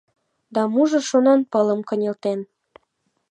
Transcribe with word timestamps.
Да 0.53 0.61
мужыр 0.73 1.03
шонанпылым 1.09 1.79
кынелтен. 1.89 2.39